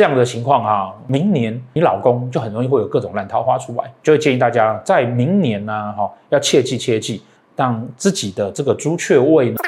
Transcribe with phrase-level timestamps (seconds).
[0.00, 7.20] 这样的情况啊，明年你老公就很容易会有各种烂桃花出来，就会建议大家在明年呢，哈，要切记切记，
[7.56, 9.56] 让自己的这个朱雀位呢。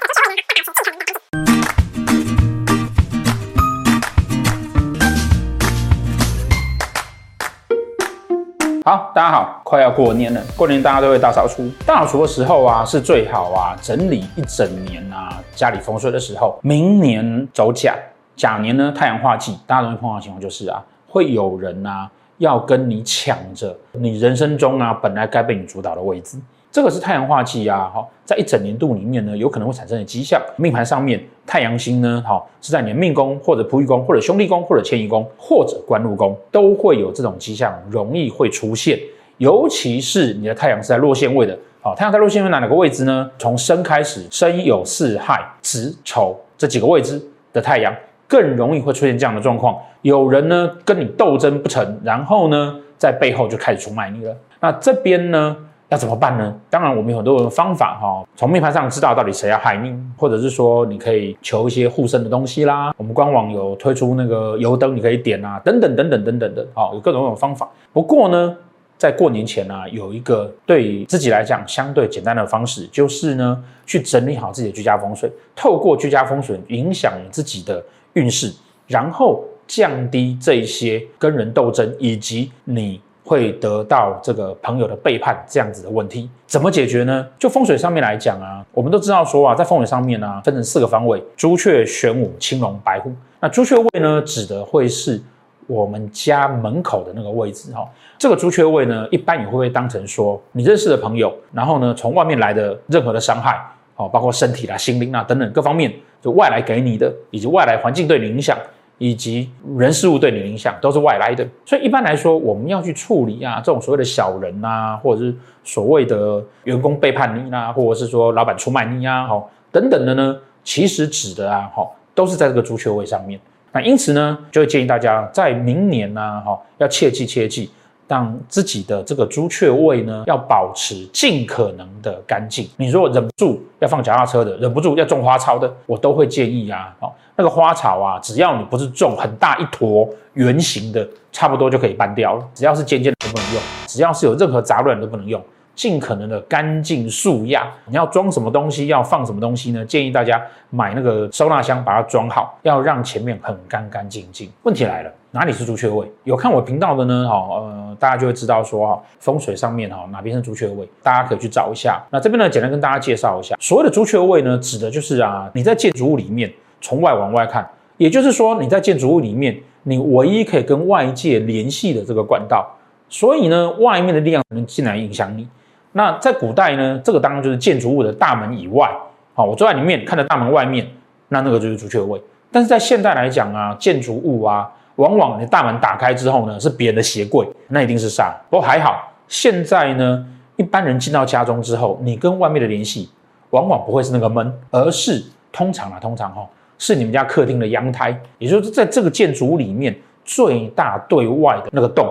[8.85, 17.97] 好，大家好，快要过年了，过年大家都会大扫除，大扫除的时候啊，是最好啊，整理一整年啊，家里风水的时候，明年走甲。
[18.41, 26.39] 甲年呢，太阳化忌，大家容易碰到的情况就是啊，会有人啊要跟你抢着你人生中啊本来该被你主导的位置，
[26.73, 30.41] 这个是太阳化忌啊，好，在一整年度里面呢，有可能会产生的迹象。
[30.57, 38.99] 命盘上面太阳星呢，好是在你的命宫或者仆役宫或者兄弟宫或者迁移宫或者官禄宫，都会有这种迹象，容易会出现。
[39.37, 43.31] 尤其是你的太阳是在落陷位的，好，太阳在落陷位哪哪个位置呢？
[43.39, 47.23] 从申开始，申酉巳亥子丑这几个位置
[47.53, 47.95] 的太阳。
[48.31, 54.37] 更容易会出现这样的状况，有人呢跟你斗争不成，然后呢在背后就开始出卖你了。
[54.61, 55.57] 那这边呢
[55.89, 56.55] 要怎么办呢？
[56.71, 62.95] 当然我们有很多的方法哈，从命盘上知道到底谁要害命，或者是说你可以求一些护身的东西啦。
[62.97, 67.69] 我们官网有推出那个油灯，你可以点啊，等等等等等等的，好，有各种各种方法。
[67.93, 68.57] 不过呢，
[69.01, 77.83] 在过年前呢、有一个对于自己来讲相对简单的方式，就是呢去整理好自己的居家风水，透过居家风水影响自己的。
[78.15, 78.53] 运势，
[78.89, 87.25] 然后降低这一些跟人斗争，以及你会得到这个朋友的背叛这样子的问题，怎么解决呢？
[87.39, 93.13] 就风水上面来讲啊，我们都知道说啊，在风水上面呢、分成四个方位：朱雀、玄武、青龙、白虎。
[93.39, 95.23] 那朱雀位呢，指的会是
[95.71, 97.89] 我们家门口的那个位置哈。
[98.19, 103.61] 这个朱雀位呢，一般也会被当成说你认识的朋友，然后呢，从外面来的任何的伤害。
[103.97, 108.57] 哦，包括身体啦、心灵啊等等各方面，就外来给你的，以及外来环境对你影响，
[108.97, 111.47] 以及人事物对你的影响，都是外来的。
[111.67, 123.39] 所以一般来说，我们要去处理啊，这种所谓的小人啊，或者是所谓的员工背叛你啊，或者是说老板出卖你啊，好等等的呢，其实指的啊，哦都是在这个朱雀位上面。
[123.73, 127.71] 那因此呢，就会建议大家在明年呢，哈，要切记切记。
[128.09, 132.69] 让自己的这个朱雀位呢，要保持尽可能的干净。
[132.77, 142.45] 你如果忍不住要放脚踏车的，忍不住要种花草的，我都会建议啊，哦，那个花草啊，只要你不是种很大一坨圆形的，差不多就可以搬掉了。
[142.53, 145.41] 只要是尖尖的都不能用，只要是有任何杂乱都不能用。
[145.81, 147.67] 尽可能的干净素雅。
[147.87, 149.83] 你要装什么东西，要放什么东西呢？
[149.83, 154.51] 建议大家买那个收纳箱，把它装好，要让前面很干干净净。
[154.65, 156.07] 问题来了，哪里是朱雀位？
[156.25, 157.27] 有看我频道的呢？
[157.27, 161.99] 哈，呃，大家就会知道说哈，风水上面哈，哪边是朱雀位，大家可以去找一下。
[162.11, 166.53] 那这边呢，简单跟大家介绍一下，所谓的朱雀位呢，指的就是啊，你在建筑物里面
[166.83, 167.67] 从外往外看，
[167.97, 172.71] 也就是说你在建筑物里面，你唯一可以跟外界联系的这个管道，
[173.09, 175.49] 所以呢，外面的力量能进来影响你。
[175.93, 178.89] 那在古代呢，这个当然就是建筑物的大门以外，
[179.35, 180.87] 好，我坐在里面看着大门外面，
[181.29, 182.21] 那那个就是朱雀位。
[182.53, 188.33] 但是在现代来讲啊，建筑物啊，往往你大门打开之后呢，是别人的鞋柜，那一定是煞。
[188.49, 193.11] 不过还好，现在呢，一般人进到家中之后，你跟外面的联系，
[193.51, 196.47] 往往不会是那个门，而是通常啊，通常哈，
[196.79, 202.09] 是你们家客厅的阳台，也就是在这个建筑物里面最大对外的那个洞。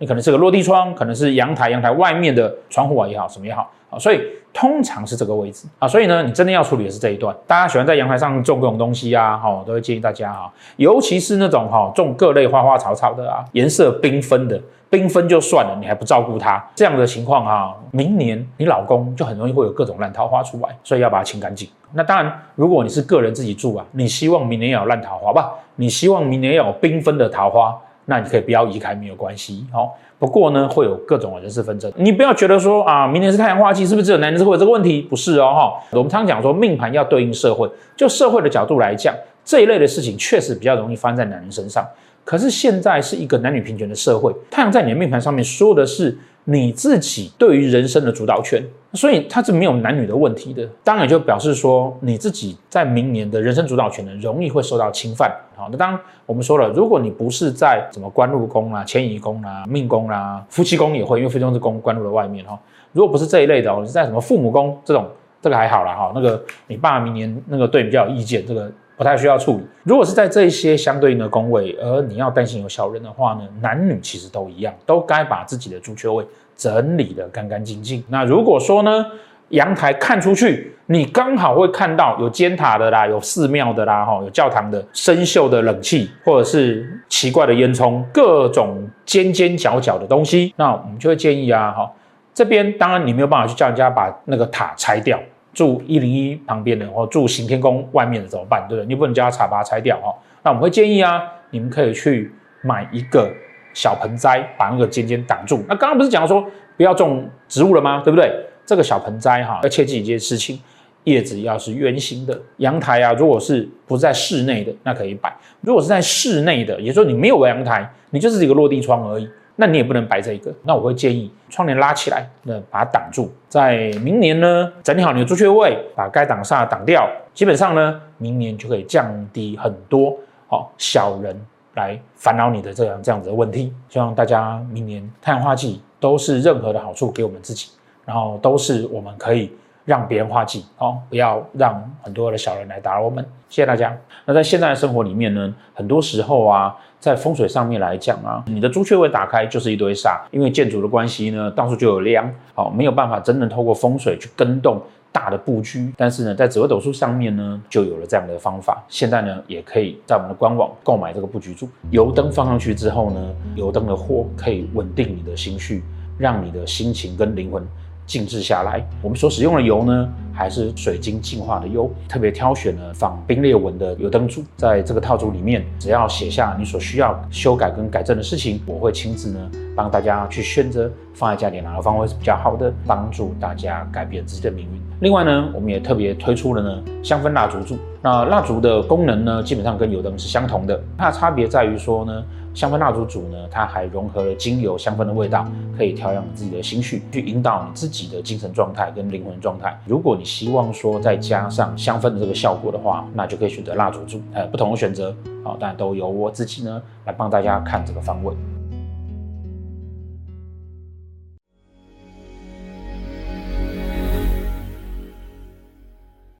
[0.00, 4.18] 你可能是个落地窗，可能是阳台，阳台外面的窗户啊也好，什么也好啊，所以
[4.50, 7.36] 通常是这个位置啊，所以呢，你真的要处理的是这一段。
[7.46, 14.58] 大家喜欢在阳台上种各种东西啊，哈，都会建议大家啊，尤其是那种哈种各类花花草草的啊，颜色缤纷的，
[14.90, 21.68] 缤纷就算了，你还不照顾它，这样的情况啊，明年你老公就很容易会有各种烂桃花出来，所以要把它清干净。
[21.92, 25.52] 那当然，如果你是个人自己住啊，你希望明年要有烂桃花吧？
[25.76, 27.78] 你希望明年要有缤纷的桃花。
[28.10, 29.64] 那你可以不要移开，没有关系。
[29.72, 31.90] 好，不过呢，会有各种人事纷争。
[31.94, 35.00] 你不要觉得说啊，明年是太阳化忌，是不是只有男人会有这个问题？
[35.00, 35.86] 不是哦，哈。
[35.92, 41.86] 我们常常讲说，命盘要对应社会，就社会的角度来讲，这一类的事情确实比较容易发生在男人身上。
[42.24, 46.18] 可是现在是一个男女平权的社会，太阳在你的命盘上面说的是
[46.50, 48.60] 你自己对于人生的主导权。
[48.92, 55.30] 所以它是没有男女的问题的，当然就表示说你自己在明年的人生主导权呢，容易会受到侵犯。
[55.54, 62.58] 好，那当然我们说了，如果你不是在什么官禄宫啊、迁移宫啊、命宫啊、夫妻宫也会，因为夫妻宫是宫官禄的外面哈。
[62.90, 65.06] 如果不是这一类的哦，你是在什么父母宫这种，
[65.40, 66.10] 这个还好啦哈。
[66.12, 68.68] 那个你爸明年那个对你比较有意见，这个
[69.00, 69.62] 不太需要处理。
[69.82, 76.22] 如果是在这些相对应的宫位，而你要担心有小人的话呢，男女其实都一样，都该把自己的朱雀位
[76.54, 78.04] 整理得干干净净。
[78.10, 79.06] 那如果说呢，
[79.48, 91.90] 阳台看出去，你刚好会看到有尖塔的啦，有寺庙的啦，哈，有教堂的生锈的冷气，或者是奇怪的烟囱，各种尖尖角角的东西，那我们就会建议啊，哈，
[92.34, 95.18] 这边当然你没有办法去叫人家把那个塔拆掉，
[95.52, 98.66] 住一零一旁边的或住行天宫外面的怎么办？
[98.68, 98.86] 对不对？
[98.86, 100.14] 你不能叫他把它拆掉哈。
[100.42, 102.32] 那我们会建议啊，你们可以去
[102.62, 103.30] 买一个
[103.74, 105.62] 小盆栽，把那个尖尖挡住。
[105.68, 106.44] 那刚刚不是讲说
[106.76, 108.00] 不要种植物了吗？
[108.04, 108.32] 对不对？
[108.64, 110.60] 这个小盆栽哈，要切记一件事情，
[111.04, 112.40] 叶子要是圆形的。
[112.58, 115.28] 阳台啊，如果是不在室内的，那可以摆；
[115.60, 119.28] 如果是在室内的，也就是说你没有阳台，你就是一个落地窗而已，
[119.60, 120.50] 那你也不能摆这一个。
[120.64, 123.30] 那我会建议窗帘拉起来，那把它挡住。
[123.48, 130.16] 在明年呢，整理好你的朱雀位，把该挡煞挡掉，基本上呢，明年就可以降低很多
[130.48, 131.38] 好小人
[131.74, 133.72] 来烦恼你的这样这样子的问题。
[133.90, 137.68] 希望大家明年太阳化忌都是任何的好处给我们自己。
[138.06, 139.52] 然后都是我们可以
[139.90, 143.24] 让别人化忌哦，不要让很多的小人来打扰我们。
[143.48, 143.92] 谢谢大家。
[144.24, 155.92] 那在现在的生活里面呢，很多时候啊，在风水上面来讲啊，你的朱雀位打开就是一堆煞，因为建筑的关系呢，到处就有梁，好，没有办法真正透过风水去跟动大的布局。
[155.96, 158.80] 但是呢，在紫微斗数上面呢，就有了这样的方法。
[158.88, 165.82] 现在呢，也可以在我们的官网购买这个布局柱，油灯放上去之后呢，油灯的火可以稳定你的心绪，
[166.16, 167.66] 让你的心情跟灵魂。
[168.10, 174.42] 静置下来，我们所使用的油呢，还是水晶净化的油，特别挑选了仿冰裂纹的油灯柱。
[174.56, 179.38] 在这个套组里面，只要写下你所需要修改跟改正的事情，我会亲自呢
[179.76, 184.80] 帮大家去选择放在家里哪个方位是比较好的，帮助大家改变自己的命运。
[185.02, 187.78] 另外呢，我们也特别推出了呢香氛蜡烛柱。
[188.02, 192.24] 那蜡烛的功能呢，基本上跟油灯是相同的，它的差别在于说呢。
[192.52, 199.78] 香氛蜡烛组呢，它还融合了精油香氛的味道，可以调养自己的心绪，去引导你自己的精神状态跟灵魂状态。
[199.86, 205.14] 如果你希望说再加上香氛的这个效果的话，那就可以选择蜡烛组，呃，不同的选择，
[205.44, 208.34] 好，但都由我自己呢来帮大家看这个方位。